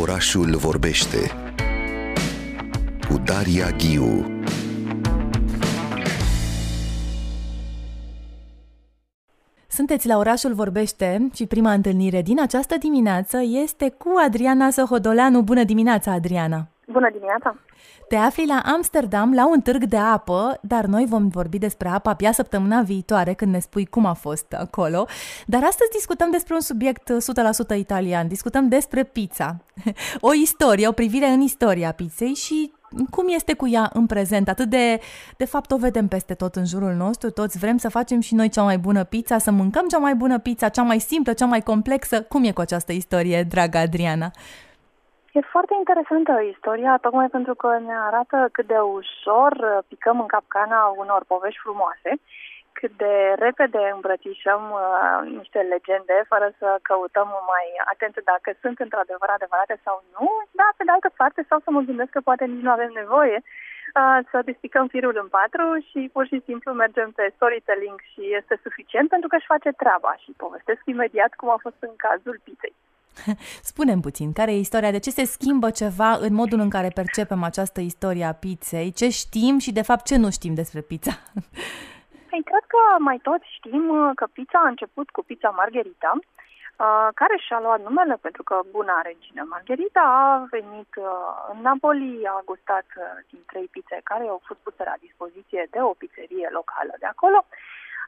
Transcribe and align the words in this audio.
Orașul 0.00 0.56
vorbește 0.56 1.18
cu 3.08 3.18
Daria 3.24 3.70
Ghiu 3.70 4.24
Sunteți 9.68 10.06
la 10.06 10.16
Orașul 10.16 10.52
Vorbește 10.52 11.28
și 11.34 11.46
prima 11.46 11.72
întâlnire 11.72 12.22
din 12.22 12.40
această 12.40 12.76
dimineață 12.78 13.38
este 13.42 13.90
cu 13.90 14.12
Adriana 14.26 14.70
Sohodoleanu. 14.70 15.42
Bună 15.42 15.64
dimineața, 15.64 16.12
Adriana! 16.12 16.66
Bună 16.86 17.10
dimineața! 17.12 17.56
Te 18.08 18.16
afli 18.16 18.46
la 18.46 18.62
Amsterdam 18.64 19.34
la 19.34 19.48
un 19.48 19.60
târg 19.60 19.84
de 19.84 19.96
apă, 19.96 20.58
dar 20.62 20.84
noi 20.84 21.06
vom 21.08 21.28
vorbi 21.28 21.58
despre 21.58 21.88
apa 21.88 22.10
abia 22.10 22.32
săptămâna 22.32 22.82
viitoare 22.82 23.32
când 23.32 23.52
ne 23.52 23.58
spui 23.58 23.86
cum 23.86 24.06
a 24.06 24.12
fost 24.12 24.52
acolo. 24.52 25.06
Dar 25.46 25.62
astăzi 25.62 25.90
discutăm 25.90 26.30
despre 26.30 26.54
un 26.54 26.60
subiect 26.60 27.12
100% 27.74 27.76
italian, 27.76 28.28
discutăm 28.28 28.68
despre 28.68 29.04
pizza. 29.04 29.56
O 30.20 30.34
istorie, 30.34 30.88
o 30.88 30.92
privire 30.92 31.26
în 31.26 31.40
istoria 31.40 31.92
pizzei 31.92 32.34
și 32.34 32.72
cum 33.10 33.26
este 33.28 33.54
cu 33.54 33.68
ea 33.68 33.90
în 33.92 34.06
prezent. 34.06 34.48
Atât 34.48 34.68
de, 34.68 35.00
de 35.36 35.44
fapt, 35.44 35.70
o 35.70 35.76
vedem 35.76 36.08
peste 36.08 36.34
tot 36.34 36.54
în 36.54 36.64
jurul 36.64 36.92
nostru, 36.92 37.30
toți 37.30 37.58
vrem 37.58 37.76
să 37.76 37.88
facem 37.88 38.20
și 38.20 38.34
noi 38.34 38.48
cea 38.48 38.62
mai 38.62 38.78
bună 38.78 39.04
pizza, 39.04 39.38
să 39.38 39.50
mâncăm 39.50 39.86
cea 39.88 39.98
mai 39.98 40.14
bună 40.14 40.38
pizza, 40.38 40.68
cea 40.68 40.82
mai 40.82 40.98
simplă, 40.98 41.32
cea 41.32 41.46
mai 41.46 41.60
complexă. 41.60 42.22
Cum 42.22 42.44
e 42.44 42.50
cu 42.50 42.60
această 42.60 42.92
istorie, 42.92 43.42
dragă 43.42 43.78
Adriana? 43.78 44.30
E 45.36 45.40
foarte 45.56 45.74
interesantă 45.78 46.34
istoria, 46.54 46.92
tocmai 47.06 47.28
pentru 47.36 47.54
că 47.54 47.70
ne 47.88 47.96
arată 48.08 48.48
cât 48.56 48.66
de 48.66 48.78
ușor 48.78 49.52
picăm 49.88 50.16
în 50.20 50.30
capcana 50.36 50.80
unor 51.02 51.22
povești 51.32 51.62
frumoase, 51.64 52.10
cât 52.78 52.92
de 53.04 53.14
repede 53.44 53.82
îmbrățișăm 53.94 54.62
uh, 54.70 55.18
niște 55.38 55.60
legende 55.74 56.16
fără 56.30 56.48
să 56.60 56.68
căutăm 56.88 57.28
mai 57.52 57.66
atent 57.92 58.16
dacă 58.32 58.48
sunt 58.62 58.76
într-adevăr 58.84 59.28
adevărate 59.32 59.76
sau 59.84 59.96
nu, 60.14 60.28
dar 60.58 60.70
pe 60.76 60.84
de 60.84 60.92
altă 60.94 61.10
parte 61.20 61.40
sau 61.48 61.58
să 61.64 61.70
mă 61.70 61.80
gândesc 61.88 62.10
că 62.14 62.20
poate 62.28 62.44
nici 62.44 62.66
nu 62.66 62.74
avem 62.76 62.92
nevoie 63.02 63.38
uh, 63.42 64.18
să 64.30 64.46
despicăm 64.48 64.86
firul 64.94 65.16
în 65.22 65.28
patru 65.38 65.66
și 65.88 66.00
pur 66.14 66.24
și 66.30 66.44
simplu 66.48 66.70
mergem 66.72 67.08
pe 67.18 67.32
storytelling 67.36 67.98
și 68.12 68.22
este 68.38 68.54
suficient 68.62 69.08
pentru 69.08 69.28
că 69.28 69.36
își 69.36 69.52
face 69.54 69.70
treaba 69.82 70.12
și 70.22 70.40
povestesc 70.44 70.82
imediat 70.84 71.32
cum 71.34 71.48
a 71.50 71.58
fost 71.66 71.80
în 71.88 71.94
cazul 72.06 72.36
pizzei. 72.44 72.76
Spunem 73.70 74.00
puțin, 74.00 74.32
care 74.32 74.52
e 74.52 74.58
istoria? 74.58 74.90
De 74.90 74.98
ce 74.98 75.10
se 75.10 75.24
schimbă 75.24 75.70
ceva 75.70 76.10
în 76.20 76.34
modul 76.34 76.60
în 76.60 76.70
care 76.70 76.88
percepem 76.88 77.42
această 77.42 77.80
istorie 77.80 78.24
a 78.24 78.32
pizzei? 78.32 78.92
Ce 78.92 79.08
știm 79.08 79.58
și, 79.58 79.72
de 79.72 79.82
fapt, 79.82 80.04
ce 80.04 80.16
nu 80.16 80.30
știm 80.30 80.54
despre 80.54 80.80
pizza? 80.80 81.12
Păi, 82.30 82.42
cred 82.50 82.64
că 82.74 82.82
mai 82.98 83.18
toți 83.22 83.46
știm 83.56 83.88
uh, 83.88 84.10
că 84.14 84.26
pizza 84.32 84.58
a 84.64 84.68
început 84.68 85.10
cu 85.10 85.22
pizza 85.24 85.48
margherita, 85.48 86.12
uh, 86.14 86.35
care 87.20 87.36
și-a 87.46 87.60
luat 87.60 87.80
numele 87.82 88.16
pentru 88.20 88.42
că 88.42 88.60
buna 88.70 89.00
regină 89.00 89.42
Margherita 89.48 90.00
a 90.00 90.46
venit 90.50 90.92
uh, 90.96 91.06
în 91.52 91.60
Napoli, 91.60 92.26
a 92.26 92.42
gustat 92.44 92.86
din 93.30 93.42
trei 93.46 93.68
pizze 93.70 94.00
care 94.04 94.24
au 94.28 94.40
fost 94.46 94.60
puse 94.60 94.82
la 94.84 94.94
dispoziție 95.00 95.66
de 95.70 95.80
o 95.80 95.92
pizzerie 96.02 96.48
locală 96.52 96.94
de 96.98 97.06
acolo 97.06 97.44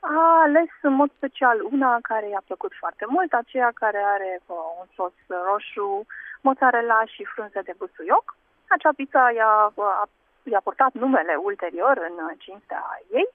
a 0.00 0.40
ales 0.42 0.68
în 0.82 0.92
mod 0.92 1.10
special 1.16 1.64
una 1.70 1.98
care 2.02 2.28
i-a 2.28 2.42
plăcut 2.46 2.72
foarte 2.78 3.04
mult, 3.08 3.32
aceea 3.32 3.70
care 3.74 3.98
are 4.04 4.40
uh, 4.46 4.56
un 4.80 4.86
sos 4.94 5.12
roșu, 5.46 6.06
mozzarella 6.40 7.02
și 7.04 7.24
frunze 7.24 7.60
de 7.60 7.74
busuioc. 7.78 8.36
Acea 8.68 8.92
pizza 8.96 9.30
i-a, 9.30 9.72
uh, 9.74 10.02
i-a 10.42 10.60
purtat 10.60 10.92
numele 10.92 11.34
ulterior 11.34 11.96
în 12.08 12.36
cinstea 12.36 12.84
ei 13.12 13.28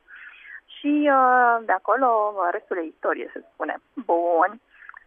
și 0.66 1.09
uh, 1.11 1.66
de 1.66 1.72
acolo 1.72 2.34
restul 2.52 2.78
e 2.78 2.81
istorie, 2.81 3.30
se 3.34 3.44
spune. 3.54 3.76
Bun. 3.94 4.59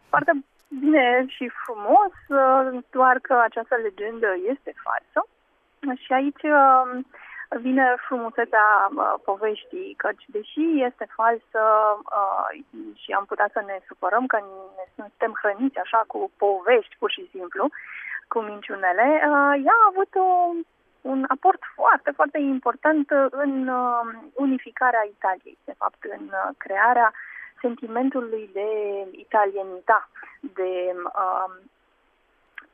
Foarte 0.08 0.32
bine 0.68 1.24
și 1.28 1.50
frumos, 1.64 2.14
uh, 2.28 2.82
doar 2.90 3.18
că 3.18 3.34
această 3.42 3.74
legendă 3.74 4.28
este 4.52 4.74
falsă. 4.84 5.28
Și 6.02 6.12
aici 6.12 6.42
uh, 6.42 7.04
vine 7.60 7.94
frumusețea 8.06 8.90
uh, 8.96 9.14
poveștii, 9.24 9.94
căci 9.96 10.24
deși 10.26 10.82
este 10.88 11.06
falsă 11.14 11.62
uh, 12.18 12.48
și 13.02 13.12
am 13.12 13.24
putea 13.24 13.48
să 13.52 13.62
ne 13.66 13.78
supărăm 13.86 14.26
că 14.26 14.38
ne 14.76 14.84
suntem 14.94 15.32
hrăniți 15.40 15.78
așa 15.78 16.04
cu 16.06 16.30
povești 16.36 16.96
pur 16.98 17.10
și 17.10 17.28
simplu, 17.30 17.68
cu 18.28 18.38
minciunele, 18.40 19.06
uh, 19.14 19.54
ea 19.66 19.76
a 19.82 19.90
avut 19.92 20.14
o, 20.14 20.28
un 21.00 21.24
aport 21.28 21.62
foarte, 21.74 22.10
foarte 22.10 22.38
important 22.38 23.10
în 23.30 23.68
uh, 23.68 24.06
unificarea 24.34 25.04
Italiei, 25.16 25.58
de 25.64 25.74
fapt 25.78 26.00
în 26.16 26.24
uh, 26.26 26.48
crearea 26.56 27.12
sentimentului 27.60 28.50
de 28.52 28.68
italienitate, 29.10 30.08
de 30.40 30.94
uh, 31.04 31.54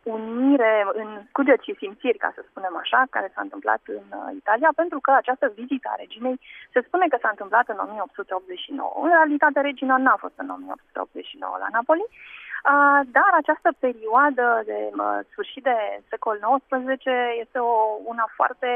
unire 0.02 0.86
în 0.92 1.08
cuget 1.32 1.60
și 1.62 1.74
simțiri, 1.78 2.18
ca 2.18 2.32
să 2.34 2.44
spunem 2.48 2.76
așa, 2.76 3.04
care 3.10 3.32
s-a 3.34 3.40
întâmplat 3.40 3.80
în 3.86 4.08
uh, 4.18 4.34
Italia, 4.40 4.70
pentru 4.76 5.00
că 5.00 5.10
această 5.10 5.52
vizită 5.54 5.88
a 5.90 6.00
reginei 6.04 6.40
se 6.72 6.80
spune 6.86 7.06
că 7.08 7.18
s-a 7.20 7.28
întâmplat 7.28 7.68
în 7.68 7.78
1889. 7.78 9.00
În 9.02 9.08
realitate, 9.08 9.60
regina 9.60 9.96
n-a 9.96 10.16
fost 10.24 10.36
în 10.36 10.48
1889 10.48 11.56
la 11.58 11.68
Napoli, 11.76 12.04
uh, 12.08 13.00
dar 13.16 13.30
această 13.36 13.70
perioadă 13.78 14.62
de 14.64 14.80
uh, 14.92 15.18
sfârșit 15.30 15.62
de 15.62 15.76
secol 16.08 16.38
XIX 16.68 17.04
este 17.44 17.58
o, 17.58 17.74
una 18.04 18.26
foarte 18.38 18.68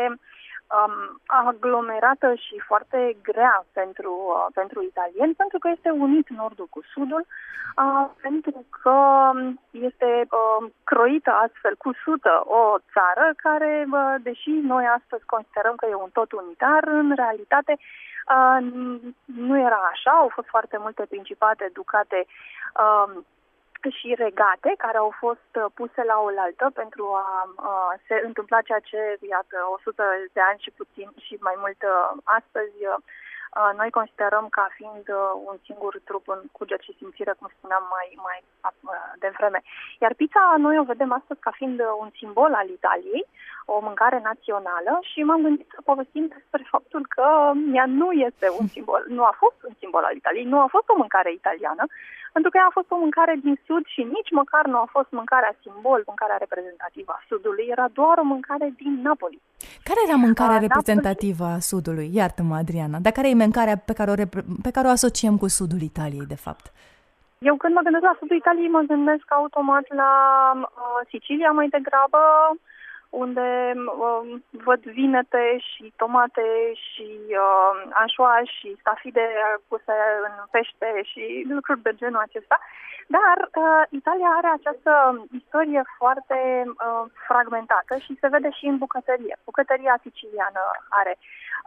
um, 0.75 1.21
aglomerată 1.27 2.35
și 2.35 2.63
foarte 2.67 3.17
grea 3.23 3.67
pentru, 3.73 4.11
uh, 4.11 4.47
pentru 4.55 4.83
italieni, 4.83 5.35
pentru 5.35 5.59
că 5.59 5.69
este 5.69 5.91
unit 5.91 6.29
nordul 6.29 6.67
cu 6.71 6.81
sudul, 6.93 7.27
uh, 7.83 8.07
pentru 8.21 8.65
că 8.83 8.99
este 9.71 10.11
uh, 10.31 10.71
croită 10.85 11.31
astfel 11.31 11.75
cu 11.79 11.91
sută 12.05 12.43
o 12.45 12.77
țară 12.93 13.33
care, 13.37 13.87
uh, 13.91 14.15
deși 14.23 14.51
noi 14.51 14.85
astăzi 14.99 15.25
considerăm 15.25 15.75
că 15.77 15.87
e 15.89 15.95
un 15.95 16.11
tot 16.13 16.33
unitar, 16.33 16.83
în 16.87 17.13
realitate 17.15 17.73
uh, 17.79 18.59
nu 19.25 19.59
era 19.59 19.81
așa, 19.93 20.11
au 20.11 20.29
fost 20.29 20.49
foarte 20.49 20.77
multe 20.81 21.03
principate, 21.09 21.71
ducate, 21.73 22.27
uh, 22.85 23.23
și 23.99 24.15
regate 24.25 24.75
care 24.79 24.99
au 24.99 25.13
fost 25.19 25.51
uh, 25.55 25.65
puse 25.75 26.03
la 26.11 26.17
oaltă 26.27 26.71
pentru 26.75 27.05
a, 27.15 27.29
a 27.57 27.95
se 28.07 28.23
întâmpla 28.25 28.61
ceea 28.61 28.83
ce, 28.91 29.01
iată, 29.31 29.57
100 29.77 30.03
de 30.33 30.41
ani 30.41 30.63
și 30.65 30.71
puțin 30.81 31.09
și 31.27 31.35
mai 31.41 31.57
mult 31.63 31.81
uh, 31.83 32.11
astăzi 32.25 32.79
uh, 32.87 32.99
noi 33.77 33.91
considerăm 33.91 34.47
ca 34.49 34.69
fiind 34.77 35.07
un 35.49 35.57
singur 35.65 36.01
trup 36.05 36.29
în 36.29 36.43
cuget 36.53 36.81
și 36.81 36.97
simțire, 36.99 37.33
cum 37.39 37.49
spuneam 37.57 37.85
mai, 37.97 38.09
mai 38.27 38.39
devreme. 39.19 39.61
Iar 39.99 40.15
pizza 40.15 40.55
noi 40.59 40.79
o 40.79 40.91
vedem 40.93 41.13
astăzi 41.13 41.41
ca 41.41 41.51
fiind 41.51 41.81
un 41.99 42.11
simbol 42.19 42.53
al 42.55 42.69
Italiei, 42.69 43.27
o 43.75 43.77
mâncare 43.89 44.19
națională 44.31 44.93
și 45.11 45.19
m-am 45.23 45.43
gândit 45.47 45.69
să 45.75 45.81
povestim 45.91 46.25
despre 46.35 46.63
faptul 46.75 47.03
că 47.15 47.29
ea 47.79 47.87
nu 48.01 48.09
este 48.29 48.47
un 48.59 48.67
simbol, 48.75 49.03
nu 49.17 49.23
a 49.31 49.35
fost 49.43 49.59
un 49.69 49.75
simbol 49.81 50.05
al 50.07 50.17
Italiei, 50.23 50.53
nu 50.53 50.59
a 50.61 50.69
fost 50.75 50.89
o 50.89 50.97
mâncare 51.03 51.31
italiană, 51.33 51.85
pentru 52.35 52.51
că 52.51 52.57
ea 52.59 52.69
a 52.69 52.77
fost 52.79 52.91
o 52.91 53.03
mâncare 53.05 53.35
din 53.47 53.57
Sud 53.67 53.85
și 53.95 54.03
nici 54.17 54.31
măcar 54.41 54.65
nu 54.73 54.79
a 54.85 54.89
fost 54.97 55.11
mâncarea 55.19 55.57
simbol, 55.63 56.01
mâncarea 56.07 56.43
reprezentativă 56.45 57.13
a 57.15 57.25
Sudului, 57.29 57.67
era 57.75 57.87
doar 57.99 58.17
o 58.19 58.31
mâncare 58.35 58.69
din 58.83 58.93
Napoli. 59.09 59.43
Care 59.89 60.01
era 60.07 60.17
mâncarea 60.27 60.61
a, 60.61 60.65
reprezentativă 60.67 61.45
Napoli... 61.45 61.63
a 61.63 61.69
Sudului? 61.71 62.09
Iartă-mă, 62.19 62.55
Adriana, 62.63 62.99
dar 63.05 63.13
care 63.13 63.29
e 63.29 63.45
mâncarea 63.45 63.77
pe 63.89 63.93
care, 63.99 64.11
o 64.11 64.19
repre- 64.23 64.49
pe 64.67 64.71
care 64.71 64.87
o 64.87 64.95
asociem 64.99 65.37
cu 65.43 65.49
Sudul 65.59 65.83
Italiei, 65.91 66.33
de 66.35 66.41
fapt? 66.47 66.65
Eu 67.39 67.57
când 67.57 67.75
mă 67.75 67.81
gândesc 67.87 68.05
la 68.05 68.17
Sudul 68.19 68.37
Italiei, 68.37 68.77
mă 68.77 68.83
gândesc 68.93 69.27
automat 69.41 69.87
la 70.03 70.11
uh, 70.61 70.67
Sicilia 71.13 71.51
mai 71.51 71.69
degrabă, 71.77 72.21
unde 73.25 73.49
uh, 73.77 74.41
văd 74.51 74.81
vinete 74.99 75.45
și 75.71 75.93
tomate 75.97 76.47
și 76.75 77.09
uh, 77.29 77.73
anșoa 77.93 78.41
și 78.57 78.77
stafide 78.81 79.27
puse 79.69 79.97
în 80.27 80.35
pește 80.51 80.91
și 81.11 81.47
lucruri 81.49 81.83
de 81.83 81.93
genul 82.01 82.27
acesta. 82.27 82.59
Dar 83.17 83.39
uh, 83.63 83.83
Italia 84.01 84.31
are 84.39 84.51
această 84.59 84.93
istorie 85.41 85.83
foarte 85.99 86.39
uh, 86.67 87.05
fragmentată 87.29 87.95
și 88.05 88.19
se 88.21 88.29
vede 88.35 88.51
și 88.51 88.67
în 88.67 88.79
bucătărie. 88.85 89.35
Bucătăria 89.45 89.99
siciliană 90.03 90.63
are 90.89 91.15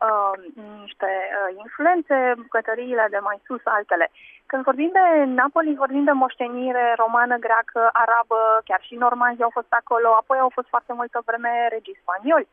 uh, 0.07 0.33
niște 0.81 1.09
uh, 1.29 1.49
influențe, 1.63 2.15
bucătăriile 2.45 3.05
de 3.09 3.19
mai 3.27 3.37
sus 3.45 3.61
altele. 3.63 4.07
Când 4.45 4.63
vorbim 4.63 4.91
de 4.99 5.05
Napoli, 5.41 5.81
vorbim 5.83 6.03
de 6.03 6.11
moștenire 6.11 6.85
romană, 6.97 7.35
greacă, 7.45 7.89
arabă, 8.03 8.39
chiar 8.67 8.81
și 8.87 8.95
normanzi 9.05 9.43
au 9.43 9.53
fost 9.57 9.71
acolo, 9.81 10.09
apoi 10.21 10.39
au 10.39 10.51
fost 10.57 10.67
foarte 10.67 10.93
multă 10.93 11.21
vreme 11.25 11.38
regii 11.69 11.99
spanioli. 12.01 12.47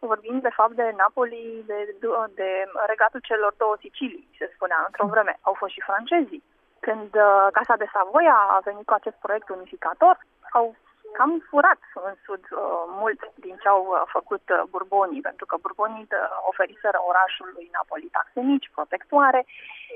Vorbim 0.00 0.38
de 0.40 0.48
fapt 0.48 0.72
de 0.72 0.94
Napoli, 0.96 1.62
de, 1.66 1.94
de 2.34 2.64
regatul 2.86 3.20
celor 3.20 3.54
două 3.56 3.76
Sicilii, 3.80 4.28
se 4.38 4.50
spunea 4.54 4.84
într-o 4.86 5.06
vreme. 5.06 5.38
Au 5.40 5.52
fost 5.52 5.72
și 5.72 5.80
francezii. 5.80 6.42
Când 6.80 7.14
uh, 7.14 7.46
Casa 7.52 7.76
de 7.76 7.88
Savoia 7.92 8.38
a 8.56 8.60
venit 8.64 8.86
cu 8.86 8.92
acest 8.92 9.16
proiect 9.16 9.48
unificator, 9.48 10.18
au 10.52 10.76
cam 11.16 11.32
furat 11.48 11.82
în 12.08 12.14
sud 12.24 12.42
uh, 12.50 12.58
mult 13.00 13.20
din 13.34 13.56
ce 13.62 13.68
au 13.68 13.82
uh, 13.88 14.02
făcut 14.16 14.44
uh, 14.48 14.62
burbonii, 14.74 15.26
pentru 15.28 15.46
că 15.46 15.56
burbonii 15.66 16.06
uh, 16.10 16.18
oferiseră 16.50 16.98
orașului 17.10 17.68
Napoli 17.76 18.14
taxe 18.16 18.40
mici, 18.50 18.70
protectoare. 18.76 19.40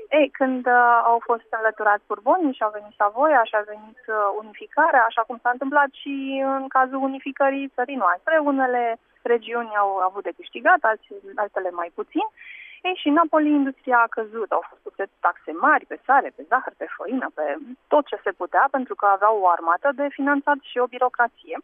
Ei, 0.09 0.29
când 0.39 0.65
uh, 0.65 1.01
au 1.11 1.19
fost 1.29 1.47
înlăturați 1.49 2.09
burbonii 2.11 2.57
și 2.57 2.63
a 2.63 2.75
venit 2.77 2.93
Savoia 2.97 3.43
și 3.43 3.55
a 3.55 3.69
venit 3.73 4.01
uh, 4.07 4.15
unificarea, 4.41 5.03
așa 5.09 5.21
cum 5.27 5.37
s-a 5.41 5.49
întâmplat 5.53 5.89
și 6.01 6.43
în 6.57 6.67
cazul 6.67 7.01
unificării 7.09 7.71
țării 7.75 8.03
noastre, 8.05 8.37
unele 8.37 8.99
regiuni 9.21 9.71
au 9.83 9.89
avut 10.07 10.23
de 10.23 10.37
câștigat, 10.39 10.79
altele 11.35 11.69
mai 11.69 11.91
puțin. 11.95 12.27
Ei, 12.87 12.99
și 13.01 13.07
în 13.07 13.13
Napoli 13.13 13.49
industria 13.61 13.99
a 14.01 14.13
căzut, 14.17 14.49
au 14.51 14.63
fost 14.69 14.81
puse 14.81 15.03
taxe 15.25 15.51
mari 15.65 15.85
pe 15.85 15.97
sare, 16.05 16.29
pe 16.35 16.43
zahăr, 16.49 16.73
pe 16.77 16.87
făină, 16.97 17.27
pe 17.37 17.45
tot 17.87 18.03
ce 18.07 18.17
se 18.23 18.31
putea, 18.31 18.67
pentru 18.71 18.95
că 18.95 19.05
aveau 19.05 19.35
o 19.39 19.49
armată 19.55 19.89
de 19.99 20.07
finanțat 20.17 20.57
și 20.69 20.77
o 20.77 20.91
birocrație. 20.93 21.57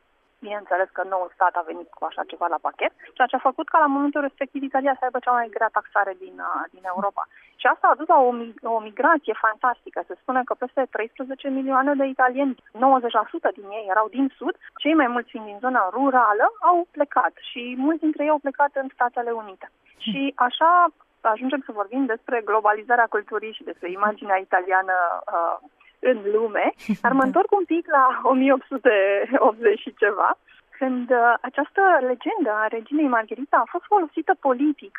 Bineînțeles 0.46 0.90
că 0.92 1.04
noul 1.04 1.32
stat 1.34 1.54
a 1.56 1.68
venit 1.72 1.90
cu 1.98 2.04
așa 2.06 2.24
ceva 2.32 2.48
la 2.50 2.64
pachet, 2.68 2.94
ceea 3.16 3.28
ce 3.28 3.36
a 3.36 3.48
făcut 3.50 3.68
ca 3.70 3.80
la 3.80 3.94
momentul 3.96 4.22
respectiv 4.22 4.62
Italia 4.64 4.96
să 4.96 5.04
aibă 5.04 5.20
cea 5.22 5.32
mai 5.32 5.56
grea 5.56 5.76
taxare 5.78 6.14
din, 6.24 6.36
uh, 6.50 6.64
din 6.76 6.84
Europa. 6.94 7.24
Și 7.62 7.66
asta 7.68 7.88
a 7.90 8.00
dus 8.00 8.08
la 8.08 8.20
o, 8.28 8.30
o 8.76 8.80
migrație 8.88 9.42
fantastică. 9.46 10.00
Se 10.08 10.16
spune 10.22 10.42
că 10.44 10.54
peste 10.54 10.82
13 10.90 11.50
milioane 11.50 11.94
de 11.94 12.06
italieni, 12.06 12.56
90% 12.56 13.58
din 13.58 13.68
ei 13.78 13.86
erau 13.94 14.08
din 14.16 14.28
sud, 14.38 14.56
cei 14.82 14.94
mai 14.94 15.08
mulți 15.08 15.30
fiind 15.30 15.46
din 15.46 15.60
zona 15.66 15.90
rurală, 15.96 16.48
au 16.70 16.88
plecat 16.92 17.34
și 17.50 17.62
mulți 17.78 18.04
dintre 18.06 18.24
ei 18.24 18.30
au 18.36 18.44
plecat 18.46 18.72
în 18.82 18.88
Statele 18.94 19.32
Unite. 19.32 19.68
Și 19.98 20.34
așa 20.36 20.88
ajungem 21.28 21.62
să 21.66 21.72
vorbim 21.72 22.06
despre 22.06 22.42
globalizarea 22.46 23.08
culturii 23.10 23.54
și 23.58 23.64
despre 23.64 23.92
imaginea 23.92 24.38
italiană 24.38 24.98
uh, 25.20 25.70
în 26.00 26.18
lume, 26.34 26.74
dar 27.04 27.12
mă 27.12 27.24
întorc 27.24 27.52
un 27.52 27.66
pic 27.66 27.88
la 27.88 28.20
1880 28.24 29.80
și 29.80 29.94
ceva, 29.98 30.38
când 30.80 31.10
uh, 31.10 31.34
această 31.42 31.82
legendă 32.12 32.52
a 32.52 32.68
reginei 32.78 33.14
Margherita 33.18 33.58
a 33.62 33.72
fost 33.74 33.86
folosită 33.94 34.34
politic. 34.48 34.94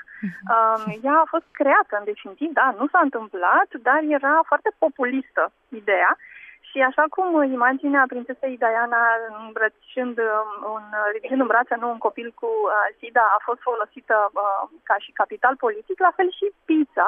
Uh, 0.55 0.95
ea 1.07 1.17
a 1.21 1.31
fost 1.35 1.49
creată, 1.61 1.93
în 1.99 2.05
definitiv, 2.05 2.51
da, 2.61 2.75
nu 2.79 2.87
s-a 2.93 3.01
întâmplat, 3.03 3.69
dar 3.87 4.01
era 4.19 4.35
foarte 4.51 4.71
populistă 4.79 5.53
ideea 5.69 6.13
și 6.71 6.79
așa 6.91 7.05
cum 7.15 7.43
imaginea 7.43 8.05
prințesei 8.13 8.57
Diana 8.57 9.03
îmbrățișând 9.45 10.19
un, 10.75 10.85
ridicând 11.13 11.41
în 11.41 11.47
brațe 11.53 11.75
nu, 11.81 11.89
un 11.91 11.99
copil 12.07 12.29
cu 12.41 12.51
uh, 12.65 12.73
SIDA 12.99 13.27
a 13.37 13.41
fost 13.49 13.61
folosită 13.69 14.17
uh, 14.33 14.63
ca 14.89 14.97
și 15.05 15.19
capital 15.21 15.55
politic, 15.65 15.99
la 16.07 16.13
fel 16.17 16.29
și 16.39 16.47
pizza. 16.65 17.07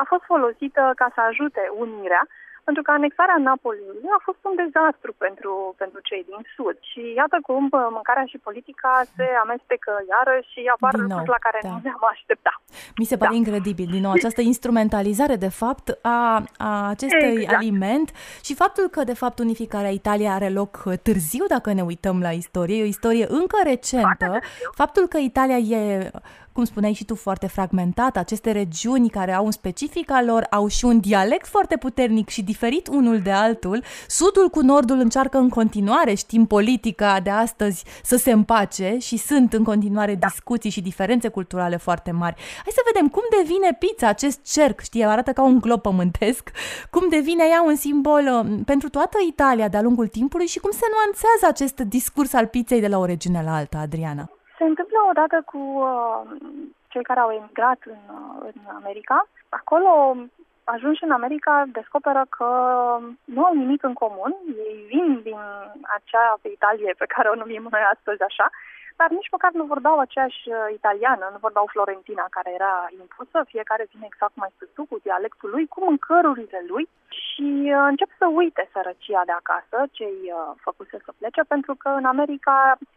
A 0.00 0.04
fost 0.10 0.24
folosită 0.32 0.92
ca 1.00 1.08
să 1.14 1.20
ajute 1.20 1.62
unirea 1.84 2.22
pentru 2.68 2.86
că 2.86 2.92
anexarea 3.00 3.38
Napoliului 3.48 4.08
a 4.16 4.20
fost 4.28 4.42
un 4.48 4.54
dezastru 4.62 5.10
pentru, 5.24 5.52
pentru 5.82 5.98
cei 6.08 6.22
din 6.30 6.40
Sud. 6.54 6.76
Și 6.90 7.00
iată 7.20 7.36
cum 7.48 7.62
mâncarea 7.96 8.26
și 8.32 8.44
politica 8.48 8.92
se 9.16 9.26
amestecă 9.44 9.92
iară 10.12 10.34
și 10.50 10.60
apar 10.74 10.92
din 10.94 11.02
lucruri 11.02 11.34
la 11.36 11.42
care 11.46 11.58
da. 11.62 11.68
nu 11.68 11.78
ne-am 11.82 12.04
aștepta. 12.14 12.52
Mi 13.00 13.08
se 13.10 13.16
pare 13.20 13.34
da. 13.34 13.40
incredibil, 13.42 13.88
din 13.94 14.02
nou, 14.06 14.12
această 14.18 14.42
instrumentalizare, 14.52 15.36
de 15.46 15.52
fapt, 15.62 15.86
a, 16.02 16.20
a 16.68 16.70
acestui 16.94 17.36
exact. 17.40 17.56
aliment 17.56 18.08
și 18.46 18.54
faptul 18.62 18.86
că, 18.94 19.00
de 19.10 19.16
fapt, 19.22 19.36
unificarea 19.46 19.92
Italiei 20.00 20.36
are 20.38 20.48
loc 20.60 20.72
târziu, 21.06 21.44
dacă 21.54 21.68
ne 21.72 21.84
uităm 21.90 22.16
la 22.26 22.32
istorie, 22.42 22.78
e 22.78 22.88
o 22.88 22.94
istorie 22.96 23.26
încă 23.40 23.58
recentă. 23.72 24.28
Faptul 24.80 25.04
că 25.12 25.18
Italia 25.30 25.58
e 25.78 26.10
cum 26.58 26.66
spuneai 26.66 26.92
și 26.92 27.04
tu, 27.04 27.14
foarte 27.14 27.46
fragmentat, 27.46 28.16
aceste 28.16 28.52
regiuni 28.52 29.10
care 29.10 29.32
au 29.32 29.44
un 29.44 29.50
specific 29.50 30.10
al 30.10 30.24
lor, 30.24 30.46
au 30.50 30.68
și 30.68 30.84
un 30.84 31.00
dialect 31.00 31.46
foarte 31.46 31.76
puternic 31.76 32.28
și 32.28 32.42
diferit 32.42 32.88
unul 32.88 33.20
de 33.20 33.30
altul. 33.30 33.82
Sudul 34.06 34.48
cu 34.48 34.60
nordul 34.60 34.98
încearcă 34.98 35.38
în 35.38 35.48
continuare, 35.48 36.14
știm 36.14 36.46
politica 36.46 37.20
de 37.20 37.30
astăzi, 37.30 37.84
să 38.02 38.16
se 38.16 38.30
împace 38.32 38.96
și 39.00 39.16
sunt 39.16 39.52
în 39.52 39.64
continuare 39.64 40.14
da. 40.14 40.26
discuții 40.26 40.70
și 40.70 40.80
diferențe 40.80 41.28
culturale 41.28 41.76
foarte 41.76 42.10
mari. 42.10 42.34
Hai 42.62 42.72
să 42.72 42.80
vedem 42.92 43.08
cum 43.08 43.22
devine 43.42 43.76
pizza, 43.78 44.08
acest 44.08 44.52
cerc, 44.52 44.80
știi, 44.80 45.04
arată 45.04 45.32
ca 45.32 45.42
un 45.42 45.58
glob 45.58 45.80
pământesc, 45.80 46.50
cum 46.94 47.08
devine 47.08 47.44
ea 47.50 47.62
un 47.62 47.76
simbol 47.76 48.44
uh, 48.44 48.60
pentru 48.64 48.88
toată 48.88 49.18
Italia 49.28 49.68
de-a 49.68 49.82
lungul 49.82 50.06
timpului 50.06 50.46
și 50.46 50.58
cum 50.58 50.70
se 50.70 50.86
nuanțează 50.92 51.46
acest 51.48 51.80
discurs 51.80 52.32
al 52.32 52.46
pizzei 52.46 52.80
de 52.80 52.88
la 52.88 52.98
o 52.98 53.04
regiune 53.04 53.42
la 53.42 53.54
alta, 53.54 53.78
Adriana. 53.78 54.30
Se 54.58 54.64
întâmplă 54.64 54.98
odată 55.10 55.42
cu 55.50 55.58
uh, 55.58 56.20
cei 56.88 57.02
care 57.02 57.20
au 57.20 57.30
emigrat 57.30 57.80
în, 57.94 58.02
uh, 58.20 58.48
în 58.54 58.74
America. 58.80 59.28
Acolo, 59.48 60.16
ajunși 60.64 61.04
în 61.04 61.10
America, 61.10 61.64
descoperă 61.78 62.22
că 62.36 62.48
nu 63.24 63.44
au 63.44 63.54
nimic 63.54 63.82
în 63.82 63.92
comun. 63.92 64.32
Ei 64.66 64.84
vin 64.92 65.20
din 65.22 65.40
acea 65.96 66.26
Italie 66.52 66.94
pe 66.98 67.10
care 67.14 67.28
o 67.28 67.40
numim 67.42 67.66
noi 67.70 67.84
astăzi 67.92 68.22
așa, 68.22 68.50
dar 69.00 69.10
nici 69.18 69.32
măcar 69.34 69.52
nu 69.60 69.64
vorbeau 69.72 69.96
aceeași 69.98 70.42
uh, 70.48 70.56
italiană, 70.78 71.24
nu 71.32 71.38
vorbeau 71.46 71.66
florentina 71.74 72.26
care 72.36 72.50
era 72.58 72.74
impusă, 73.02 73.38
fiecare 73.54 73.84
vine 73.92 74.06
exact 74.08 74.32
cum 74.34 74.42
ai 74.42 74.54
spus 74.56 74.68
tu, 74.76 74.82
cu 74.90 74.96
dialectul 75.06 75.50
lui, 75.54 75.66
cu 75.72 75.78
mâncărurile 75.88 76.60
lui. 76.70 76.84
Și 77.22 77.48
uh, 77.76 77.84
încep 77.92 78.10
să 78.20 78.26
uite 78.40 78.62
sărăcia 78.72 79.22
de 79.28 79.34
acasă, 79.40 79.78
cei 79.98 80.18
uh, 80.26 80.38
făcuse 80.66 80.96
să 81.04 81.10
plece, 81.18 81.42
pentru 81.54 81.74
că 81.82 81.88
în 82.00 82.06
America 82.14 82.56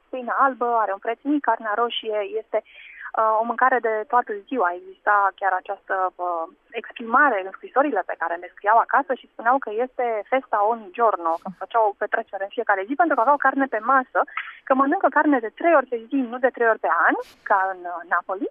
pâinea 0.09 0.37
albă 0.45 0.69
are 0.83 0.91
un 0.93 1.03
preț 1.05 1.19
mic, 1.21 1.41
carnea 1.49 1.73
roșie 1.81 2.19
este 2.41 2.59
uh, 2.63 3.00
o 3.41 3.43
mâncare 3.43 3.79
de 3.79 4.03
toată 4.07 4.31
ziua. 4.47 4.69
Exista 4.73 5.31
chiar 5.35 5.53
această 5.53 5.95
uh, 6.15 6.45
exprimare 6.71 7.41
în 7.45 7.51
scrisorile 7.51 8.01
pe 8.05 8.15
care 8.17 8.35
le 8.35 8.51
scriau 8.55 8.77
acasă 8.77 9.13
și 9.13 9.29
spuneau 9.33 9.57
că 9.57 9.69
este 9.85 10.05
festa 10.31 10.67
ogni 10.69 10.91
giorno, 10.97 11.33
că 11.43 11.49
făceau 11.57 11.83
o 11.87 11.97
petrecere 11.97 12.43
în 12.43 12.55
fiecare 12.57 12.83
zi 12.87 12.93
pentru 12.95 13.15
că 13.15 13.21
aveau 13.21 13.37
carne 13.37 13.65
pe 13.65 13.79
masă, 13.93 14.19
că 14.63 14.73
mănâncă 14.73 15.07
carne 15.17 15.39
de 15.39 15.51
trei 15.59 15.73
ori 15.79 15.91
pe 15.93 15.99
zi, 16.09 16.19
nu 16.31 16.37
de 16.37 16.51
trei 16.55 16.71
ori 16.73 16.85
pe 16.85 16.91
an, 17.07 17.15
ca 17.49 17.59
în 17.73 17.79
uh, 17.93 18.01
Napoli. 18.13 18.47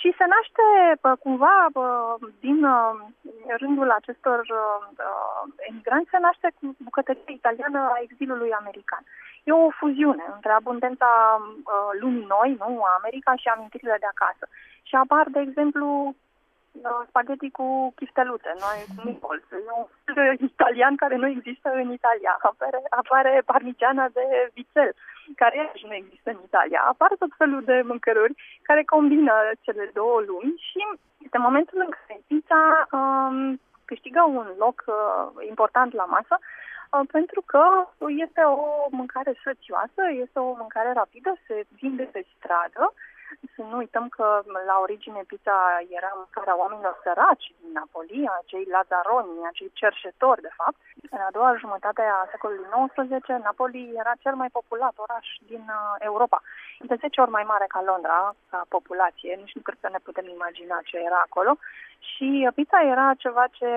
Și 0.00 0.14
se 0.18 0.24
naște 0.34 0.66
cumva 1.18 1.66
din 2.40 2.66
rândul 3.62 3.90
acestor 3.90 4.40
emigranți, 5.68 6.10
se 6.10 6.18
naște 6.18 6.48
cu 6.60 6.76
bucătăria 6.78 7.38
italiană 7.40 7.78
a 7.78 8.00
exilului 8.02 8.52
american. 8.52 9.02
E 9.48 9.52
o 9.52 9.70
fuziune 9.80 10.24
între 10.34 10.52
abundența 10.52 11.10
uh, 11.40 11.90
lumii 12.00 12.30
noi, 12.36 12.50
nu, 12.62 12.82
America 12.98 13.32
și 13.36 13.48
amintirile 13.48 13.96
de 14.00 14.08
acasă. 14.14 14.44
Și 14.88 14.94
apar, 14.94 15.24
de 15.36 15.40
exemplu, 15.40 15.86
uh, 16.06 17.00
spaghetti 17.08 17.50
cu 17.58 17.92
chifteluțe, 17.96 18.50
noi 18.64 18.78
cu 18.88 19.00
meatballs. 19.04 19.46
E 19.50 19.72
un 19.80 19.86
italian 20.52 20.94
care 20.96 21.16
nu 21.16 21.28
există 21.28 21.68
în 21.82 21.88
Italia. 21.98 22.32
Apare, 22.50 22.80
apare 23.00 23.42
parmigiana 23.50 24.06
de 24.18 24.26
vițel, 24.54 24.90
care 25.36 25.72
nu 25.88 25.94
există 25.94 26.30
în 26.30 26.40
Italia. 26.44 26.80
Apar 26.92 27.10
tot 27.18 27.32
felul 27.36 27.62
de 27.64 27.82
mâncăruri 27.84 28.34
care 28.62 28.82
combină 28.84 29.32
cele 29.60 29.90
două 29.94 30.20
lumi 30.26 30.54
și 30.68 30.80
este 31.24 31.38
momentul 31.38 31.78
în 31.86 31.90
care 31.96 32.20
pizza 32.26 32.88
um, 32.92 33.60
câștigă 33.84 34.22
un 34.22 34.46
loc 34.58 34.84
uh, 34.86 35.46
important 35.48 35.92
la 35.92 36.04
masă 36.04 36.38
Uh, 36.90 37.06
pentru 37.10 37.40
că 37.46 37.64
este 38.24 38.40
o 38.40 38.86
mâncare 38.90 39.32
sățioasă, 39.44 40.02
este 40.24 40.38
o 40.38 40.56
mâncare 40.62 40.92
rapidă, 40.92 41.30
se 41.46 41.66
vinde 41.80 42.02
pe 42.02 42.26
stradă. 42.34 42.94
Să 43.54 43.62
nu 43.70 43.76
uităm 43.76 44.08
că 44.08 44.42
la 44.70 44.76
origine 44.80 45.22
pizza 45.26 45.56
era 45.98 46.10
mâncarea 46.22 46.58
oamenilor 46.62 47.00
săraci 47.02 47.46
din 47.60 47.72
Napoli, 47.72 48.30
acei 48.40 48.64
lazaroni, 48.76 49.46
acei 49.50 49.70
cerșetori, 49.80 50.40
de 50.40 50.52
fapt. 50.60 50.78
În 51.10 51.20
a 51.26 51.34
doua 51.36 51.56
jumătate 51.62 52.02
a 52.02 52.28
secolului 52.30 52.66
XIX, 52.94 53.28
Napoli 53.48 53.92
era 54.02 54.12
cel 54.24 54.34
mai 54.34 54.50
populat 54.58 54.94
oraș 54.96 55.26
din 55.50 55.64
uh, 55.68 55.94
Europa. 55.98 56.38
De 56.78 56.94
10 56.94 57.20
ori 57.20 57.30
mai 57.30 57.44
mare 57.52 57.66
ca 57.68 57.82
Londra, 57.82 58.34
ca 58.50 58.64
populație, 58.68 59.34
nici 59.34 59.54
nu 59.56 59.62
cred 59.62 59.78
să 59.80 59.88
ne 59.90 60.00
putem 60.06 60.26
imagina 60.28 60.86
ce 60.88 60.96
era 61.08 61.20
acolo. 61.24 61.52
Și 61.98 62.48
pizza 62.54 62.80
era 62.82 63.14
ceva 63.18 63.44
ce 63.58 63.68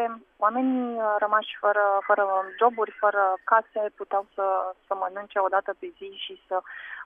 oamenii 0.46 0.98
uh, 0.98 1.16
rămași 1.24 1.54
fără, 1.64 1.86
fără 2.08 2.26
joburi, 2.60 2.92
fără 3.04 3.24
case, 3.44 3.82
puteau 4.00 4.24
să, 4.36 4.46
să 4.88 4.94
mănânce 4.96 5.40
o 5.40 5.48
dată 5.56 5.72
pe 5.80 5.88
zi 5.98 6.10
și 6.26 6.34
să, 6.48 6.58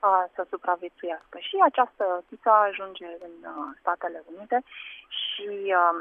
uh, 0.08 0.24
să 0.36 0.42
supraviețuiască. 0.50 1.38
Și 1.48 1.56
această 1.70 2.06
pizza 2.30 2.56
ajunge 2.62 3.10
în 3.28 3.36
uh, 3.52 3.54
Statele 3.80 4.20
Unite 4.34 4.58
și 5.22 5.50
uh, 5.82 5.96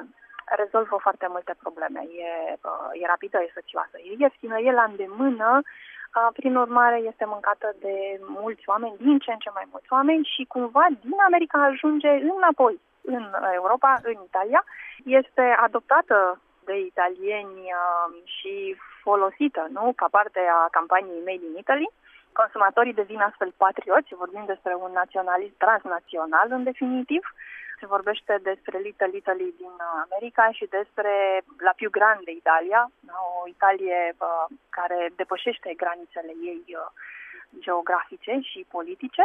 rezolvă 0.63 0.97
foarte 1.07 1.27
multe 1.35 1.55
probleme. 1.63 2.01
E, 2.01 2.31
uh, 2.71 3.03
e 3.03 3.07
rapidă, 3.15 3.39
e 3.39 3.59
săcioasă, 3.59 3.97
e 3.99 4.15
ieftină, 4.19 4.57
e 4.59 4.73
la 4.81 4.87
îndemână, 4.91 5.51
uh, 5.63 6.29
prin 6.39 6.57
urmare 6.57 6.99
este 7.11 7.25
mâncată 7.25 7.75
de 7.81 7.97
mulți 8.27 8.65
oameni, 8.73 8.97
din 9.07 9.19
ce 9.19 9.31
în 9.33 9.39
ce 9.45 9.51
mai 9.55 9.67
mulți 9.71 9.93
oameni 9.93 10.31
și 10.35 10.43
cumva 10.55 10.87
din 11.01 11.19
America 11.27 11.59
ajunge 11.63 12.11
înapoi 12.37 12.81
în 13.01 13.25
Europa, 13.55 14.01
în 14.03 14.17
Italia. 14.29 14.65
Este 15.05 15.57
adoptată 15.67 16.41
de 16.65 16.77
italieni 16.79 17.61
uh, 17.73 18.07
și 18.25 18.77
folosită 19.03 19.67
nu, 19.71 19.93
ca 19.97 20.09
parte 20.11 20.41
a 20.59 20.69
campaniei 20.71 21.27
Made 21.27 21.47
in 21.51 21.57
Italy. 21.59 21.89
Consumatorii 22.33 23.01
devin 23.01 23.21
astfel 23.21 23.51
patrioți, 23.57 24.15
vorbim 24.23 24.45
despre 24.47 24.75
un 24.85 24.93
naționalism 24.93 25.57
transnațional 25.65 26.49
în 26.51 26.63
definitiv. 26.63 27.23
Se 27.81 27.87
vorbește 27.87 28.39
despre 28.43 28.79
Little 28.79 29.17
Italy 29.21 29.55
din 29.63 29.75
America 30.05 30.45
și 30.59 30.67
despre 30.79 31.13
la 31.59 31.73
più 31.77 31.91
grande 31.91 32.31
Italia, 32.31 32.91
o 33.43 33.49
Italie 33.49 34.01
uh, 34.19 34.45
care 34.69 34.99
depășește 35.17 35.71
granițele 35.83 36.33
ei 36.53 36.65
uh, 36.69 36.89
geografice 37.61 38.39
și 38.51 38.67
politice 38.77 39.25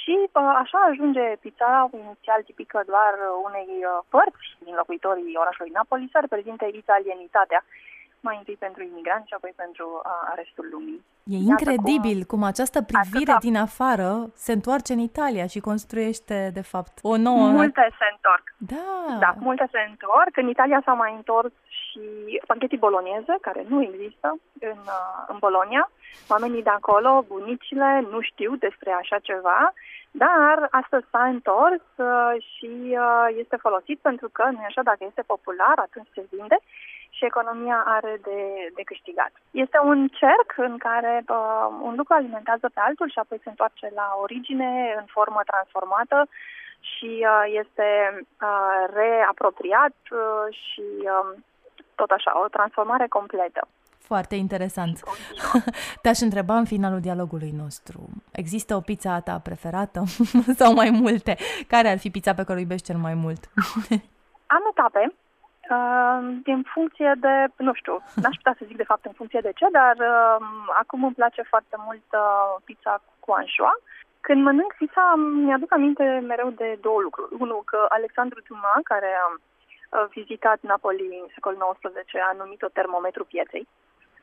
și 0.00 0.14
așa 0.62 0.78
ajunge 0.90 1.26
pizza 1.40 1.90
inițial 1.92 2.42
tipică 2.42 2.82
doar 2.86 3.14
unei 3.48 3.68
părți 4.08 4.46
din 4.58 4.74
locuitorii 4.74 5.40
orașului 5.42 5.76
Napoli 5.78 6.08
să 6.12 6.18
reprezinte 6.20 6.66
italianitatea 6.72 7.64
mai 8.26 8.36
întâi 8.38 8.56
pentru 8.66 8.82
imigranți 8.82 9.28
și 9.28 9.34
apoi 9.34 9.52
pentru 9.56 9.86
uh, 9.94 10.32
restul 10.40 10.66
lumii. 10.74 11.00
E 11.24 11.36
Iată 11.36 11.48
incredibil 11.50 12.18
cum, 12.18 12.30
cum 12.32 12.42
această 12.52 12.78
privire 12.90 13.32
atâta... 13.32 13.46
din 13.48 13.56
afară 13.66 14.10
se 14.46 14.52
întoarce 14.52 14.92
în 14.92 15.02
Italia 15.10 15.46
și 15.46 15.66
construiește, 15.70 16.50
de 16.58 16.64
fapt, 16.72 16.94
o 17.02 17.16
nouă... 17.16 17.46
Multe 17.62 17.84
se 18.00 18.06
întorc. 18.14 18.44
Da. 18.74 19.18
Da, 19.24 19.30
multe 19.48 19.66
se 19.74 19.80
întorc. 19.90 20.32
În 20.42 20.48
Italia 20.48 20.80
s-au 20.84 20.96
mai 20.96 21.12
întors 21.16 21.52
și 21.94 22.40
spaghetti 22.42 22.76
bolognese, 22.76 23.34
care 23.40 23.64
nu 23.68 23.82
există 23.82 24.28
în, 24.60 24.80
uh, 24.96 25.24
în 25.28 25.36
Bolonia. 25.38 25.90
Oamenii 26.28 26.62
de 26.62 26.70
acolo, 26.70 27.24
bunicile, 27.28 28.04
nu 28.10 28.20
știu 28.20 28.56
despre 28.56 28.90
așa 28.92 29.18
ceva, 29.18 29.72
dar 30.10 30.56
astăzi 30.70 31.06
s-a 31.10 31.24
întors 31.24 31.84
uh, 31.96 32.34
și 32.50 32.72
uh, 33.04 33.26
este 33.42 33.56
folosit 33.56 33.98
pentru 33.98 34.28
că, 34.32 34.44
nu 34.52 34.60
așa, 34.64 34.82
dacă 34.82 35.02
este 35.06 35.22
popular, 35.26 35.76
atunci 35.76 36.14
se 36.14 36.26
vinde 36.30 36.58
și 37.16 37.24
economia 37.24 37.82
are 37.86 38.18
de, 38.22 38.40
de 38.74 38.82
câștigat. 38.90 39.32
Este 39.50 39.78
un 39.82 40.08
cerc 40.20 40.50
în 40.56 40.78
care 40.78 41.24
uh, 41.28 41.68
un 41.88 41.94
lucru 41.96 42.14
alimentează 42.14 42.66
pe 42.74 42.80
altul 42.80 43.08
și 43.10 43.18
apoi 43.18 43.38
se 43.42 43.48
întoarce 43.48 43.86
la 43.94 44.08
origine 44.24 44.94
în 45.00 45.06
formă 45.16 45.40
transformată 45.46 46.18
și 46.90 47.10
uh, 47.32 47.44
este 47.62 47.88
uh, 48.18 48.80
reapropiat 48.98 49.96
uh, 50.10 50.46
și 50.62 50.86
uh, 51.02 51.30
tot 51.94 52.10
așa, 52.10 52.32
o 52.44 52.48
transformare 52.48 53.06
completă. 53.08 53.68
Foarte 54.10 54.34
interesant. 54.34 55.00
Te-aș 56.02 56.20
întreba 56.20 56.54
în 56.56 56.64
finalul 56.64 57.00
dialogului 57.00 57.52
nostru. 57.62 58.00
Există 58.32 58.74
o 58.74 58.80
pizza 58.80 59.12
a 59.12 59.20
ta 59.20 59.40
preferată 59.42 60.00
sau 60.60 60.74
mai 60.74 60.90
multe? 60.90 61.36
Care 61.68 61.88
ar 61.88 61.98
fi 61.98 62.10
pizza 62.10 62.34
pe 62.34 62.44
care 62.44 62.58
o 62.58 62.62
iubești 62.62 62.86
cel 62.86 63.00
mai 63.06 63.14
mult? 63.14 63.42
Am 64.56 64.62
etape. 64.70 65.12
Uh, 65.70 66.18
în 66.44 66.62
funcție 66.74 67.12
de, 67.16 67.34
nu 67.56 67.72
știu, 67.74 67.94
n-aș 68.14 68.36
putea 68.36 68.54
să 68.58 68.64
zic 68.66 68.76
de 68.76 68.90
fapt 68.90 69.04
în 69.04 69.12
funcție 69.12 69.40
de 69.42 69.52
ce, 69.58 69.66
dar 69.72 69.96
uh, 69.98 70.46
acum 70.82 71.04
îmi 71.04 71.18
place 71.20 71.42
foarte 71.42 71.76
mult 71.86 72.06
uh, 72.12 72.62
pizza 72.64 73.02
cu 73.20 73.32
anșoa. 73.32 73.74
Când 74.20 74.42
mănânc 74.42 74.74
pizza, 74.78 75.14
mi-aduc 75.16 75.72
aminte 75.72 76.04
mereu 76.26 76.50
de 76.50 76.78
două 76.80 77.00
lucruri. 77.00 77.34
Unul, 77.38 77.62
că 77.64 77.86
Alexandru 77.88 78.40
Dumas, 78.48 78.80
care 78.82 79.10
a 79.24 79.26
uh, 79.32 79.40
vizitat 80.10 80.58
Napoli 80.60 81.06
în 81.22 81.28
secolul 81.34 81.76
XIX, 81.82 82.14
a 82.30 82.32
numit-o 82.32 82.68
termometru 82.68 83.24
pieței, 83.24 83.68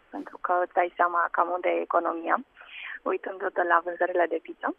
pentru 0.09 0.37
că 0.41 0.61
îți 0.63 0.73
dai 0.73 0.93
seama 0.95 1.27
cam 1.31 1.49
unde 1.49 1.69
e 1.69 1.81
economia, 1.81 2.43
uitându-te 3.03 3.63
la 3.63 3.81
vânzările 3.83 4.25
de 4.29 4.39
pizza. 4.43 4.69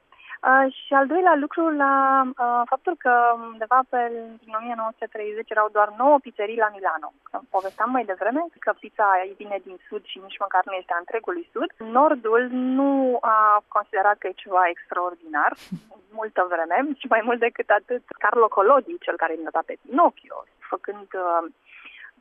Uh, 0.48 0.66
și 0.72 0.92
al 0.94 1.06
doilea 1.06 1.36
lucru 1.44 1.62
la 1.84 1.94
uh, 2.26 2.62
faptul 2.72 2.94
că 2.98 3.12
undeva 3.52 3.80
pe 3.88 4.00
în 4.46 4.54
1930 4.60 5.50
erau 5.50 5.68
doar 5.72 5.88
9 5.98 6.18
pizzerii 6.22 6.64
la 6.64 6.72
Milano. 6.74 7.12
Povesteam 7.50 7.90
mai 7.90 8.04
devreme 8.04 8.42
că 8.58 8.72
pizza 8.80 9.06
vine 9.36 9.58
din 9.66 9.78
sud 9.88 10.02
și 10.04 10.18
nici 10.22 10.42
măcar 10.44 10.62
nu 10.64 10.72
este 10.72 10.92
a 10.94 11.02
întregului 11.04 11.48
sud. 11.52 11.70
Nordul 11.98 12.42
nu 12.50 13.18
a 13.20 13.62
considerat 13.68 14.16
că 14.18 14.26
e 14.26 14.42
ceva 14.44 14.62
extraordinar 14.68 15.52
multă 16.18 16.42
vreme 16.52 16.76
și 17.00 17.06
mai 17.14 17.22
mult 17.24 17.38
decât 17.38 17.68
atât 17.70 18.02
Carlo 18.22 18.48
Collodi, 18.48 19.04
cel 19.06 19.16
care 19.16 19.34
a 19.52 19.62
pe 19.66 19.74
Pinocchio, 19.82 20.38
făcând 20.72 21.08
uh, 21.24 21.42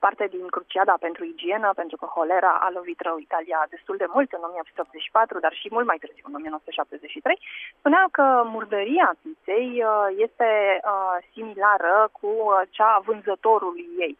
parte 0.05 0.25
din 0.35 0.45
cruciada 0.55 0.95
pentru 1.05 1.23
igienă, 1.33 1.69
pentru 1.81 1.95
că 1.97 2.05
holera 2.15 2.53
a 2.65 2.69
lovit 2.77 2.99
rău 3.07 3.17
Italia 3.17 3.59
destul 3.75 3.95
de 4.03 4.07
mult 4.15 4.29
în 4.37 4.43
1884, 4.43 5.39
dar 5.45 5.53
și 5.59 5.67
mult 5.75 5.87
mai 5.91 6.01
târziu, 6.03 6.25
în 6.27 6.37
1973, 6.39 7.39
spunea 7.79 8.03
că 8.17 8.25
murdăria 8.55 9.09
pizzei 9.21 9.71
uh, 9.83 10.07
este 10.25 10.49
uh, 10.81 11.17
similară 11.33 11.93
cu 12.19 12.29
uh, 12.41 12.61
cea 12.75 12.89
a 12.95 13.03
vânzătorului 13.09 13.87
ei. 14.05 14.13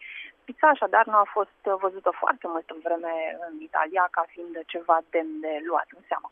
Pizza 0.46 0.68
așadar 0.68 1.06
nu 1.06 1.18
a 1.24 1.28
fost 1.38 1.60
văzută 1.84 2.12
foarte 2.22 2.46
multă 2.54 2.74
vreme 2.86 3.14
în 3.48 3.54
Italia 3.70 4.04
ca 4.16 4.24
fiind 4.34 4.56
ceva 4.74 4.98
demn 5.14 5.34
de 5.46 5.54
luat 5.70 5.88
în 5.98 6.04
seamă. 6.10 6.30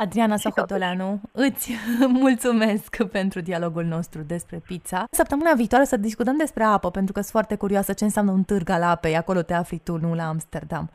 Adriana 0.00 0.36
Sohotoleanu, 0.36 1.20
îți 1.32 1.70
mulțumesc 2.22 3.04
pentru 3.04 3.40
dialogul 3.40 3.84
nostru 3.84 4.22
despre 4.22 4.62
pizza. 4.66 5.04
Săptămâna 5.10 5.52
viitoare 5.54 5.84
să 5.84 5.96
discutăm 5.96 6.36
despre 6.36 6.64
apă, 6.64 6.90
pentru 6.90 7.12
că 7.12 7.20
sunt 7.20 7.32
foarte 7.32 7.54
curioasă 7.54 7.92
ce 7.92 8.04
înseamnă 8.04 8.30
un 8.30 8.42
târg 8.42 8.68
al 8.68 8.82
apei. 8.82 9.16
Acolo 9.16 9.42
te 9.42 9.54
afli 9.54 9.80
tu, 9.84 9.98
nu 9.98 10.14
la 10.14 10.28
Amsterdam. 10.28 10.88